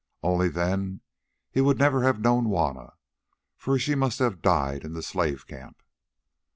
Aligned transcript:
Only 0.23 0.47
then 0.49 1.01
he 1.51 1.61
would 1.61 1.77
never 1.77 2.01
have 2.01 2.19
known 2.19 2.45
Juanna, 2.45 2.93
for 3.55 3.77
she 3.77 3.93
must 3.93 4.17
have 4.17 4.41
died 4.41 4.83
in 4.83 4.93
the 4.95 5.03
slave 5.03 5.45
camp. 5.45 5.83